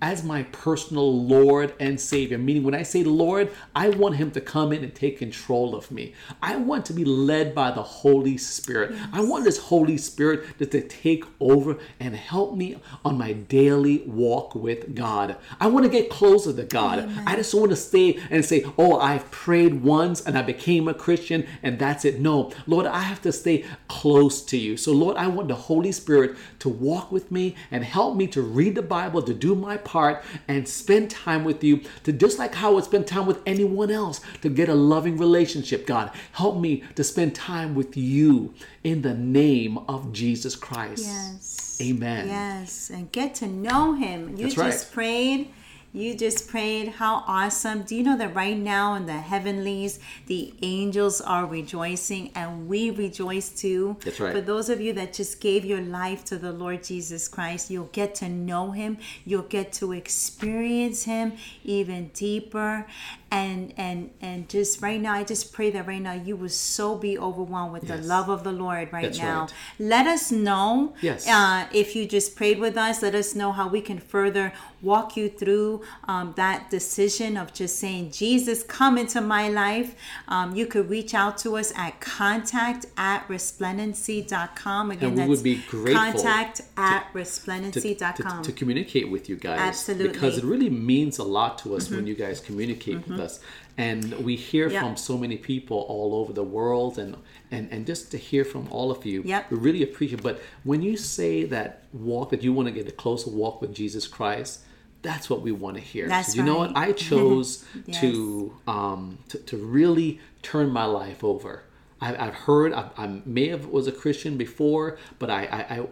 as 0.00 0.22
my 0.22 0.44
personal 0.44 1.22
Lord 1.24 1.74
and 1.80 2.00
Savior. 2.00 2.38
Meaning, 2.38 2.62
when 2.62 2.74
I 2.74 2.82
say 2.82 3.02
Lord, 3.04 3.50
I 3.74 3.88
want 3.88 4.16
Him 4.16 4.30
to 4.32 4.40
come 4.40 4.72
in 4.72 4.84
and 4.84 4.94
take 4.94 5.18
control 5.18 5.74
of 5.74 5.90
me. 5.90 6.14
I 6.42 6.56
want 6.56 6.86
to 6.86 6.92
be 6.92 7.04
led 7.04 7.54
by 7.54 7.70
the 7.70 7.82
Holy 7.82 8.36
Spirit. 8.36 8.94
I 9.12 9.22
want 9.22 9.44
this 9.44 9.58
Holy 9.58 9.98
Spirit 9.98 10.58
to, 10.58 10.66
to 10.66 10.80
take 10.80 11.24
over 11.40 11.78
and 11.98 12.14
help 12.14 12.56
me 12.56 12.76
on 13.04 13.18
my 13.18 13.32
daily 13.32 13.98
walk 14.06 14.54
with 14.54 14.94
God. 14.94 15.36
I 15.60 15.66
want 15.66 15.84
to 15.84 15.90
get 15.90 16.10
closer 16.10 16.52
to 16.52 16.64
God. 16.64 17.10
I 17.26 17.36
just 17.36 17.52
don't 17.52 17.62
want 17.62 17.72
to 17.72 17.76
stay 17.76 18.18
and 18.30 18.44
say, 18.44 18.64
Oh, 18.76 18.98
I've 18.98 19.30
prayed 19.30 19.82
once 19.82 20.20
and 20.20 20.38
I 20.38 20.42
became 20.42 20.88
a 20.88 20.94
Christian 20.94 21.46
and 21.62 21.78
that's 21.78 22.04
it. 22.04 22.20
No, 22.20 22.52
Lord, 22.66 22.86
I 22.86 23.00
have 23.00 23.22
to 23.22 23.32
stay 23.32 23.64
close 23.88 24.42
to 24.42 24.56
you. 24.56 24.76
So, 24.76 24.92
Lord, 24.92 25.16
I 25.16 25.26
want 25.26 25.48
the 25.48 25.54
Holy 25.54 25.92
Spirit 25.92 26.36
to 26.60 26.68
walk 26.68 27.10
with 27.10 27.30
me 27.30 27.56
and 27.70 27.84
help 27.84 28.16
me 28.16 28.26
to 28.28 28.42
read 28.42 28.74
the 28.74 28.82
Bible, 28.82 29.22
to 29.22 29.34
do 29.34 29.54
my 29.54 29.76
part, 29.88 30.22
and 30.46 30.68
spend 30.68 31.10
time 31.10 31.44
with 31.44 31.64
you, 31.64 31.80
to 32.04 32.12
just 32.12 32.38
like 32.38 32.54
how 32.54 32.70
I 32.70 32.74
would 32.74 32.84
spend 32.84 33.06
time 33.06 33.26
with 33.26 33.40
anyone 33.46 33.90
else, 33.90 34.20
to 34.42 34.48
get 34.50 34.68
a 34.68 34.74
loving 34.74 35.16
relationship. 35.16 35.86
God, 35.86 36.10
help 36.32 36.60
me 36.60 36.84
to 36.94 37.02
spend 37.02 37.34
time 37.34 37.74
with 37.74 37.96
you 37.96 38.52
in 38.84 39.02
the 39.02 39.14
name 39.14 39.78
of 39.88 40.12
Jesus 40.12 40.54
Christ. 40.54 41.06
Yes. 41.06 41.78
Amen. 41.80 42.28
Yes, 42.28 42.90
and 42.90 43.10
get 43.12 43.34
to 43.36 43.46
know 43.46 43.94
him. 43.94 44.36
You 44.36 44.44
That's 44.44 44.54
just 44.54 44.84
right. 44.84 44.92
prayed. 44.92 45.50
You 45.92 46.14
just 46.14 46.48
prayed. 46.48 46.88
How 46.88 47.24
awesome. 47.26 47.82
Do 47.82 47.96
you 47.96 48.02
know 48.02 48.16
that 48.18 48.34
right 48.34 48.56
now 48.56 48.94
in 48.94 49.06
the 49.06 49.14
heavenlies, 49.14 49.98
the 50.26 50.52
angels 50.60 51.22
are 51.22 51.46
rejoicing 51.46 52.30
and 52.34 52.68
we 52.68 52.90
rejoice 52.90 53.48
too? 53.48 53.96
That's 54.04 54.20
right. 54.20 54.34
For 54.34 54.42
those 54.42 54.68
of 54.68 54.82
you 54.82 54.92
that 54.92 55.14
just 55.14 55.40
gave 55.40 55.64
your 55.64 55.80
life 55.80 56.26
to 56.26 56.36
the 56.36 56.52
Lord 56.52 56.84
Jesus 56.84 57.26
Christ, 57.26 57.70
you'll 57.70 57.86
get 57.86 58.14
to 58.16 58.28
know 58.28 58.72
him. 58.72 58.98
You'll 59.24 59.42
get 59.42 59.72
to 59.74 59.92
experience 59.92 61.04
him 61.04 61.32
even 61.64 62.08
deeper. 62.08 62.86
And 63.30 63.74
and 63.76 64.10
and 64.22 64.48
just 64.48 64.80
right 64.80 64.98
now, 65.00 65.12
I 65.12 65.22
just 65.22 65.52
pray 65.52 65.70
that 65.72 65.86
right 65.86 66.00
now 66.00 66.14
you 66.14 66.34
will 66.34 66.48
so 66.48 66.96
be 66.96 67.18
overwhelmed 67.18 67.74
with 67.74 67.86
the 67.88 67.98
love 67.98 68.30
of 68.30 68.42
the 68.42 68.52
Lord 68.52 68.90
right 68.90 69.02
That's 69.04 69.18
now. 69.18 69.40
right. 69.42 69.52
Let 69.78 70.06
us 70.06 70.32
know 70.32 70.94
Yes. 71.02 71.28
uh, 71.28 71.66
if 71.72 71.94
you 71.94 72.06
just 72.06 72.36
prayed 72.36 72.58
with 72.58 72.76
us, 72.78 73.02
let 73.02 73.14
us 73.14 73.34
know 73.34 73.52
how 73.52 73.68
we 73.68 73.82
can 73.82 73.98
further 73.98 74.54
walk 74.80 75.16
you 75.16 75.28
through 75.28 75.82
um, 76.06 76.32
that 76.36 76.70
decision 76.70 77.36
of 77.36 77.52
just 77.52 77.78
saying, 77.78 78.12
Jesus, 78.12 78.62
come 78.62 78.96
into 78.96 79.20
my 79.20 79.48
life. 79.48 79.94
Um, 80.28 80.54
you 80.56 80.66
could 80.66 80.88
reach 80.88 81.12
out 81.14 81.36
to 81.38 81.56
us 81.58 81.72
at 81.76 82.00
contact 82.00 82.86
at 82.96 83.28
resplendency.com. 83.28 84.90
Again, 84.90 85.04
And 85.08 85.12
we 85.12 85.18
that's 85.18 85.28
would 85.28 85.42
be 85.42 85.56
grateful 85.68 86.12
contact 86.22 86.62
at 86.76 87.12
to, 87.12 87.18
resplendency.com. 87.18 88.42
to, 88.42 88.50
to 88.52 88.56
communicate 88.56 89.10
with 89.10 89.28
you 89.28 89.36
guys 89.36 89.58
Absolutely. 89.60 90.08
because 90.12 90.38
it 90.38 90.44
really 90.44 90.70
means 90.70 91.18
a 91.18 91.24
lot 91.24 91.58
to 91.60 91.74
us 91.74 91.90
when 91.90 92.06
you 92.06 92.14
guys 92.14 92.40
communicate 92.40 93.06
with 93.08 93.17
us 93.20 93.40
and 93.76 94.12
we 94.24 94.36
hear 94.36 94.68
Yeah. 94.68 94.80
from 94.82 94.96
so 94.96 95.16
many 95.16 95.36
people 95.36 95.78
all 95.88 96.14
over 96.14 96.32
the 96.32 96.42
world 96.44 96.98
and 96.98 97.16
and 97.50 97.68
and 97.72 97.86
just 97.86 98.10
to 98.12 98.18
hear 98.18 98.44
from 98.44 98.66
all 98.70 98.90
of 98.90 99.04
you 99.06 99.22
Yep. 99.24 99.50
we 99.50 99.56
really 99.58 99.82
appreciate 99.82 100.22
but 100.22 100.40
when 100.64 100.82
you 100.82 100.96
say 100.96 101.44
that 101.44 101.82
walk 101.92 102.30
that 102.30 102.42
you 102.42 102.52
want 102.52 102.66
to 102.68 102.72
get 102.74 102.86
a 102.88 102.92
closer 102.92 103.30
walk 103.30 103.60
with 103.60 103.74
jesus 103.74 104.06
christ 104.06 104.60
that's 105.02 105.30
what 105.30 105.40
we 105.42 105.52
want 105.52 105.76
to 105.76 105.82
hear 105.82 106.08
That's 106.08 106.32
so 106.32 106.36
you 106.38 106.42
know 106.42 106.58
what 106.58 106.76
i 106.76 106.92
chose 106.92 107.64
Yes. 107.86 108.00
to 108.00 108.54
um 108.66 109.18
to, 109.28 109.38
to 109.38 109.56
really 109.56 110.18
turn 110.42 110.70
my 110.70 110.84
life 110.84 111.22
over 111.22 111.62
I, 112.00 112.14
I've 112.26 112.34
heard 112.34 112.72
I, 112.72 112.90
I 112.96 113.06
may 113.24 113.48
have 113.48 113.66
was 113.66 113.88
a 113.88 113.92
Christian 113.92 114.36
before, 114.36 114.98
but 115.18 115.30
I 115.30 115.40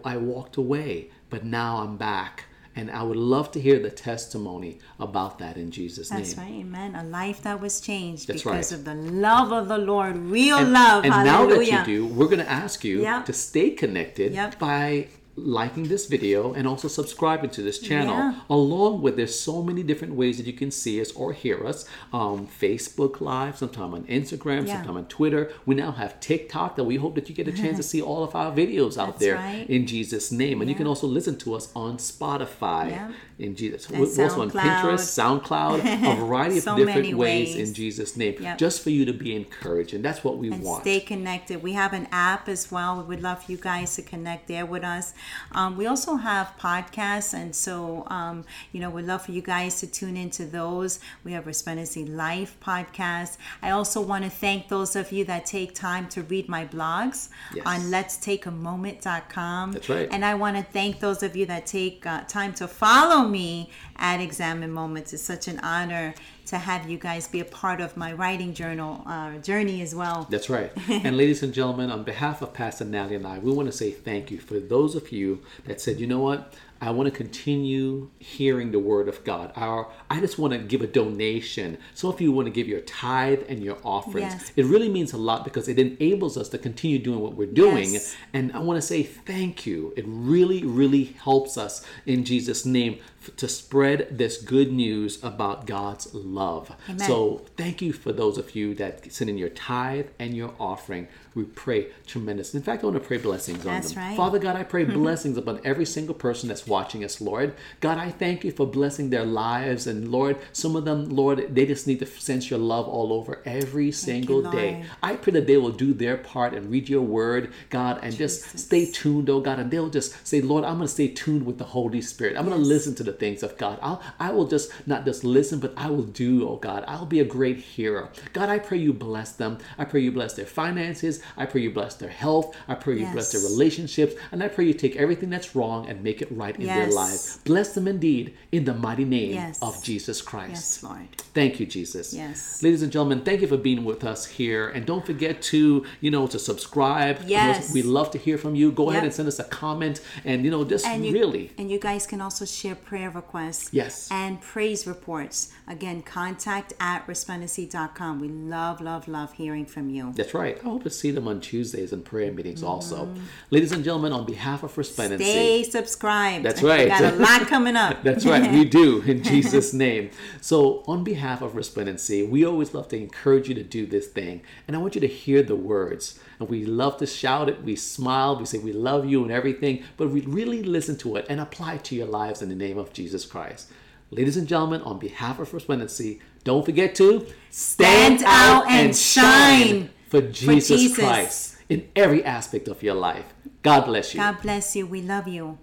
I 0.05 0.13
I 0.13 0.15
walked 0.15 0.55
away. 0.55 1.09
But 1.29 1.43
now 1.43 1.79
I'm 1.83 1.97
back, 1.97 2.45
and 2.77 2.91
I 2.91 3.01
would 3.03 3.17
love 3.17 3.51
to 3.53 3.59
hear 3.59 3.79
the 3.79 3.89
testimony 3.89 4.77
about 4.99 5.39
that 5.39 5.57
in 5.57 5.71
Jesus' 5.71 6.09
That's 6.09 6.35
name. 6.37 6.37
That's 6.37 6.37
right, 6.37 6.59
amen. 6.61 6.95
A 6.95 7.03
life 7.03 7.41
that 7.41 7.59
was 7.59 7.81
changed 7.81 8.27
That's 8.27 8.43
because 8.43 8.71
right. 8.71 8.79
of 8.79 8.85
the 8.85 8.93
love 8.95 9.51
of 9.51 9.67
the 9.67 9.77
Lord, 9.79 10.15
real 10.17 10.57
And, 10.59 10.73
love. 10.73 11.03
and 11.03 11.11
now 11.33 11.45
that 11.47 11.65
you 11.65 11.83
do, 11.83 12.05
we're 12.05 12.27
going 12.33 12.45
to 12.49 12.49
ask 12.63 12.83
you 12.83 13.01
Yep. 13.01 13.25
to 13.25 13.33
stay 13.33 13.71
connected 13.71 14.33
Yep. 14.33 14.59
by 14.59 15.07
liking 15.37 15.87
this 15.87 16.07
video 16.07 16.51
and 16.53 16.67
also 16.67 16.87
subscribing 16.87 17.49
to 17.51 17.61
this 17.61 17.77
channel 17.79 18.15
Yeah. 18.15 18.33
along 18.49 19.01
with 19.03 19.17
there's 19.17 19.39
so 19.39 19.61
many 19.61 19.83
different 19.83 20.15
ways 20.15 20.37
that 20.37 20.47
you 20.47 20.53
can 20.53 20.71
see 20.71 20.99
us 20.99 21.11
or 21.11 21.31
hear 21.31 21.65
us 21.67 21.85
um, 22.11 22.47
facebook 22.47 23.21
live 23.21 23.55
sometime 23.57 23.93
on 23.93 24.03
instagram 24.05 24.65
Yeah. 24.67 24.77
sometime 24.77 24.97
on 24.97 25.05
twitter 25.05 25.51
we 25.67 25.75
now 25.75 25.91
have 25.91 26.19
tiktok 26.19 26.75
that 26.77 26.85
we 26.85 26.95
hope 26.95 27.13
that 27.15 27.29
you 27.29 27.35
get 27.35 27.47
a 27.47 27.51
chance 27.51 27.77
to 27.77 27.83
see 27.93 28.01
all 28.01 28.23
of 28.23 28.35
our 28.35 28.51
videos 28.51 28.97
out 28.97 29.07
That's 29.07 29.19
there 29.19 29.35
right. 29.35 29.69
in 29.69 29.85
jesus 29.85 30.31
name 30.31 30.59
and 30.61 30.69
you 30.71 30.75
can 30.75 30.87
also 30.87 31.05
listen 31.05 31.37
to 31.39 31.53
us 31.53 31.69
on 31.75 31.97
spotify 31.97 32.89
Yeah. 32.89 33.11
in 33.37 33.55
jesus 33.55 33.87
And 33.89 33.99
we're 33.99 34.23
also 34.23 34.41
on 34.41 34.49
pinterest 34.49 35.05
soundcloud 35.19 35.79
a 35.81 36.15
variety 36.25 36.57
of 36.57 36.63
different 36.65 37.15
ways. 37.15 37.55
ways. 37.55 37.69
in 37.69 37.73
jesus 37.75 38.17
name 38.17 38.35
Yep. 38.39 38.57
just 38.57 38.81
for 38.83 38.89
you 38.89 39.05
to 39.05 39.13
be 39.13 39.35
encouraged 39.35 39.93
and 39.93 40.03
that's 40.03 40.23
what 40.23 40.37
we 40.39 40.51
and 40.51 40.63
want 40.63 40.81
stay 40.83 40.99
connected. 40.99 41.61
We 41.61 41.73
have 41.73 41.93
an 41.93 42.07
app 42.11 42.47
as 42.49 42.71
well. 42.71 42.97
We 42.97 43.03
would 43.03 43.21
love 43.21 43.43
you 43.49 43.57
guys 43.57 43.95
to 43.95 44.01
connect 44.01 44.47
there 44.47 44.65
with 44.65 44.83
us. 44.83 45.13
Um, 45.51 45.77
we 45.77 45.85
also 45.85 46.15
have 46.15 46.53
podcasts, 46.59 47.33
and 47.33 47.55
so 47.55 48.05
um, 48.07 48.45
you 48.71 48.79
know 48.79 48.89
we'd 48.89 49.05
love 49.05 49.23
for 49.25 49.31
you 49.31 49.41
guys 49.41 49.79
to 49.79 49.87
tune 49.87 50.17
into 50.17 50.45
those. 50.45 50.99
We 51.23 51.31
have 51.33 51.45
Resplendency 51.45 52.05
Life 52.05 52.57
podcast. 52.63 53.37
I 53.61 53.71
also 53.71 54.01
want 54.01 54.23
to 54.23 54.29
thank 54.29 54.67
those 54.69 54.95
of 54.95 55.11
you 55.11 55.25
that 55.25 55.45
take 55.45 55.73
time 55.75 56.07
to 56.09 56.23
read 56.23 56.47
my 56.49 56.65
blogs 56.65 57.29
Yes. 57.53 57.65
on 57.65 57.81
letstakeamoment.com. 57.91 59.71
That's 59.73 59.89
right. 59.89 60.07
And 60.11 60.23
I 60.25 60.35
want 60.35 60.57
to 60.57 60.63
thank 60.63 60.99
those 60.99 61.23
of 61.23 61.35
you 61.35 61.45
that 61.47 61.65
take 61.65 62.05
uh, 62.05 62.21
time 62.23 62.53
to 62.55 62.67
follow 62.67 63.27
me 63.27 63.69
at 63.95 64.19
Examine 64.19 64.71
Moments. 64.71 65.13
It's 65.13 65.23
such 65.23 65.47
an 65.47 65.59
honor 65.59 66.13
to 66.47 66.57
have 66.57 66.89
you 66.89 66.97
guys 66.97 67.27
be 67.27 67.39
a 67.39 67.45
part 67.45 67.81
of 67.81 67.97
my 67.97 68.13
writing 68.13 68.53
journal 68.53 69.03
uh, 69.05 69.37
journey 69.37 69.81
as 69.81 69.93
well. 69.93 70.27
That's 70.29 70.49
right. 70.49 70.71
and 70.89 71.17
ladies 71.17 71.43
and 71.43 71.53
gentlemen, 71.53 71.91
on 71.91 72.03
behalf 72.03 72.41
of 72.41 72.53
Pastor 72.53 72.85
Natalie 72.85 73.15
and 73.15 73.27
I, 73.27 73.39
we 73.39 73.51
want 73.51 73.67
to 73.67 73.71
say 73.71 73.91
thank 73.91 74.31
you 74.31 74.39
for 74.39 74.59
those 74.59 74.95
of 74.95 75.11
you 75.11 75.43
that 75.65 75.81
said, 75.81 75.99
you 75.99 76.07
know 76.07 76.19
what, 76.19 76.53
I 76.81 76.91
want 76.91 77.07
to 77.11 77.15
continue 77.15 78.09
hearing 78.19 78.71
the 78.71 78.79
word 78.79 79.07
of 79.07 79.23
God. 79.23 79.51
Our, 79.55 79.89
I 80.09 80.19
just 80.19 80.37
want 80.37 80.53
to 80.53 80.59
give 80.59 80.81
a 80.81 80.87
donation. 80.87 81.77
So 81.93 82.11
if 82.11 82.21
you 82.21 82.31
want 82.31 82.45
to 82.47 82.51
give 82.51 82.67
your 82.67 82.81
tithe 82.81 83.43
and 83.49 83.63
your 83.63 83.77
offerings, 83.83 84.33
Yes. 84.33 84.51
it 84.55 84.65
really 84.65 84.89
means 84.89 85.13
a 85.13 85.17
lot 85.17 85.43
because 85.43 85.67
it 85.67 85.79
enables 85.79 86.37
us 86.37 86.49
to 86.49 86.57
continue 86.57 86.99
doing 86.99 87.19
what 87.19 87.33
we're 87.35 87.47
doing. 87.47 87.93
Yes. 87.93 88.15
And 88.33 88.51
I 88.53 88.59
want 88.59 88.77
to 88.81 88.85
say 88.85 89.03
thank 89.03 89.65
you. 89.65 89.93
It 89.97 90.05
really, 90.07 90.63
really 90.63 91.05
helps 91.05 91.57
us 91.57 91.83
in 92.05 92.23
Jesus' 92.25 92.65
name 92.65 92.99
to 93.35 93.47
spread 93.47 94.07
this 94.09 94.37
good 94.41 94.71
news 94.71 95.21
about 95.21 95.65
God's 95.65 96.13
love. 96.13 96.73
Amen. 96.87 96.99
So 96.99 97.45
thank 97.57 97.81
you 97.81 97.91
for 97.91 98.13
those 98.13 98.37
of 98.37 98.55
you 98.55 98.73
that 98.75 99.11
send 99.11 99.29
in 99.29 99.37
your 99.37 99.49
tithe 99.49 100.07
and 100.17 100.33
your 100.35 100.53
offering. 100.59 101.09
We 101.35 101.43
pray 101.43 101.87
tremendous. 102.05 102.55
In 102.55 102.61
fact, 102.61 102.83
I 102.83 102.87
want 102.87 103.01
to 103.01 103.05
pray 103.05 103.17
blessings 103.17 103.65
on 103.65 103.73
That's 103.73 103.91
them. 103.91 104.03
right. 104.03 104.15
Father 104.17 104.39
God, 104.39 104.55
I 104.55 104.63
pray 104.63 104.83
blessings 105.01 105.37
upon 105.37 105.59
every 105.65 105.85
single 105.85 106.15
person 106.15 106.47
that's 106.47 106.66
watching 106.67 107.03
us, 107.03 107.21
Lord. 107.21 107.53
God, 107.79 107.97
I 107.97 108.09
thank 108.09 108.43
you 108.43 108.51
for 108.51 108.65
blessing 108.65 109.09
their 109.09 109.25
lives. 109.25 109.87
And 109.87 110.11
Lord, 110.11 110.37
some 110.53 110.75
of 110.75 110.85
them, 110.85 111.09
Lord, 111.09 111.53
they 111.55 111.65
just 111.65 111.87
need 111.87 111.99
to 111.99 112.05
sense 112.05 112.49
your 112.49 112.59
love 112.59 112.87
all 112.87 113.13
over 113.13 113.41
every 113.45 113.91
single 113.91 114.41
day. 114.51 114.85
I 115.03 115.15
pray 115.15 115.33
that 115.33 115.47
they 115.47 115.57
will 115.57 115.71
do 115.71 115.93
their 115.93 116.17
part 116.17 116.53
and 116.53 116.69
read 116.71 116.89
your 116.89 117.01
word, 117.01 117.51
God, 117.69 117.99
and 118.03 118.15
just 118.15 118.57
stay 118.59 118.85
tuned, 118.91 119.29
oh 119.29 119.39
God, 119.39 119.59
and 119.59 119.71
they'll 119.71 119.89
just 119.89 120.25
say, 120.27 120.41
Lord, 120.41 120.63
I'm 120.63 120.75
going 120.77 120.87
to 120.87 120.93
stay 120.93 121.07
tuned 121.09 121.45
with 121.45 121.57
the 121.57 121.63
Holy 121.63 122.01
Spirit. 122.01 122.37
I'm 122.37 122.45
going 122.45 122.59
to 122.59 122.67
listen 122.67 122.95
to 122.95 123.03
the 123.03 123.13
things 123.13 123.43
of 123.43 123.57
God. 123.57 123.79
I'll, 123.81 124.01
I 124.19 124.31
will 124.31 124.47
just 124.47 124.71
not 124.87 125.05
just 125.05 125.23
listen, 125.23 125.59
but 125.59 125.73
I 125.77 125.89
will 125.89 126.03
do, 126.03 126.47
oh 126.47 126.57
God. 126.57 126.83
I'll 126.87 127.05
be 127.05 127.19
a 127.19 127.25
great 127.25 127.57
hearer. 127.57 128.09
God, 128.33 128.49
I 128.49 128.59
pray 128.59 128.77
you 128.77 128.93
bless 128.93 129.31
them. 129.33 129.57
I 129.77 129.85
pray 129.85 130.01
you 130.01 130.11
bless 130.11 130.33
their 130.33 130.45
finances. 130.45 131.21
I 131.35 131.45
pray 131.45 131.61
you 131.61 131.71
bless 131.71 131.95
their 131.95 132.09
health. 132.09 132.55
I 132.67 132.75
pray 132.75 132.99
you 132.99 133.07
bless 133.11 133.31
their 133.31 133.41
relationships. 133.41 134.15
And 134.31 134.43
I 134.43 134.47
pray 134.47 134.65
you 134.65 134.73
take 134.73 134.95
everything 134.95 135.29
that's 135.29 135.55
wrong 135.55 135.87
and 135.87 136.03
make 136.03 136.21
it 136.21 136.31
right 136.31 136.56
in 136.59 136.65
their 136.67 136.87
life. 136.91 137.43
Bless 137.43 137.73
them 137.73 137.87
indeed 137.87 138.35
in 138.51 138.65
the 138.65 138.73
mighty 138.73 139.05
name 139.05 139.33
Yes. 139.33 139.59
of 139.61 139.81
Jesus 139.83 140.21
Christ. 140.21 140.49
Yes, 140.51 140.83
Lord. 140.83 141.07
Thank 141.33 141.59
you, 141.59 141.65
Jesus. 141.65 142.13
Yes. 142.13 142.61
Ladies 142.63 142.81
and 142.81 142.91
gentlemen, 142.91 143.21
thank 143.21 143.41
you 143.41 143.47
for 143.47 143.57
being 143.57 143.83
with 143.85 144.03
us 144.03 144.25
here. 144.25 144.69
And 144.69 144.85
don't 144.85 145.05
forget 145.05 145.41
to, 145.43 145.85
you 146.01 146.11
know, 146.11 146.27
to 146.27 146.39
subscribe. 146.39 147.19
Yes. 147.27 147.73
We 147.73 147.81
love 147.83 148.11
to 148.11 148.17
hear 148.17 148.37
from 148.37 148.55
you. 148.55 148.71
Go 148.71 148.89
ahead 148.89 149.03
and 149.03 149.13
send 149.13 149.27
us 149.27 149.39
a 149.39 149.43
comment. 149.43 150.01
And, 150.25 150.43
you 150.43 150.51
know, 150.51 150.63
just 150.63 150.85
And 150.85 151.05
you, 151.05 151.13
really. 151.13 151.51
and 151.57 151.69
you 151.69 151.79
guys 151.79 152.07
can 152.07 152.21
also 152.21 152.45
share 152.45 152.75
prayer 152.75 153.09
requests 153.09 153.69
Yes. 153.71 154.07
and 154.11 154.41
praise 154.41 154.87
reports. 154.87 155.51
Again, 155.67 156.01
contact 156.01 156.73
at 156.79 157.05
resplendency.com. 157.07 158.19
We 158.19 158.27
love, 158.29 158.81
love, 158.81 159.07
love 159.07 159.33
hearing 159.33 159.65
from 159.65 159.89
you. 159.89 160.13
That's 160.15 160.33
right. 160.33 160.57
I 160.59 160.63
hope 160.63 160.83
to 160.83 160.89
see 160.89 161.11
them 161.11 161.27
on 161.27 161.39
Tuesdays 161.41 161.91
and 161.93 162.03
prayer 162.03 162.31
meetings 162.31 162.63
also. 162.63 163.05
Mm-hmm. 163.05 163.23
Ladies 163.51 163.71
and 163.71 163.83
gentlemen, 163.83 164.11
on 164.13 164.25
behalf 164.25 164.63
of 164.63 164.77
Resplendency. 164.77 165.23
Stay 165.25 165.63
subscribed. 165.63 166.43
That's 166.47 166.63
right. 166.63 166.87
Got 166.87 167.13
a 167.13 167.17
lot 167.17 167.41
coming 167.47 167.75
up. 167.75 168.03
That's 168.03 168.25
right, 168.25 168.49
we 168.51 168.63
do 168.63 169.01
in 169.01 169.21
Jesus' 169.31 169.73
name. 169.73 170.11
So, 170.39 170.83
on 170.87 171.03
behalf 171.03 171.41
of 171.41 171.55
Resplendency, 171.55 172.23
we 172.23 172.45
always 172.45 172.73
love 172.73 172.87
to 172.89 172.97
encourage 172.97 173.49
you 173.49 173.55
to 173.55 173.63
do 173.63 173.85
this 173.85 174.07
thing. 174.07 174.41
And 174.67 174.75
I 174.75 174.79
want 174.79 174.95
you 174.95 175.01
to 175.01 175.07
hear 175.07 175.43
the 175.43 175.55
words. 175.55 176.19
And 176.39 176.47
we 176.47 176.65
love 176.65 176.97
to 176.97 177.05
shout 177.05 177.49
it, 177.49 177.63
we 177.63 177.75
smile, 177.75 178.37
we 178.37 178.45
say 178.45 178.59
we 178.59 178.71
love 178.71 179.05
you 179.05 179.23
and 179.23 179.31
everything, 179.31 179.83
but 179.97 180.09
we 180.09 180.21
really 180.21 180.63
listen 180.63 180.97
to 180.99 181.15
it 181.17 181.25
and 181.29 181.39
apply 181.41 181.75
it 181.75 181.83
to 181.85 181.95
your 181.95 182.07
lives 182.07 182.41
in 182.41 182.49
the 182.49 182.55
name 182.55 182.77
of 182.77 182.93
Jesus 182.93 183.25
Christ. 183.25 183.71
Ladies 184.09 184.37
and 184.37 184.47
gentlemen, 184.47 184.81
on 184.83 184.99
behalf 184.99 185.39
of 185.39 185.53
Resplendency, 185.53 186.21
don't 186.45 186.63
forget 186.63 186.95
to 186.95 187.27
Stand 187.49 188.23
out 188.25 188.69
and 188.69 188.95
shine 188.95 189.89
for 190.07 190.21
Jesus, 190.21 190.79
Jesus. 190.79 190.97
Christ 190.97 191.57
in 191.69 191.89
every 191.95 192.23
aspect 192.23 192.67
of 192.67 192.81
your 192.81 192.93
life. 192.93 193.25
God 193.61 193.85
bless 193.85 194.13
you. 194.13 194.19
God 194.19 194.41
bless 194.41 194.75
you. 194.75 194.87
We 194.87 195.01
love 195.01 195.27
you. 195.27 195.57